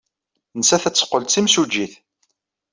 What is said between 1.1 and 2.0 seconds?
d timsujjit.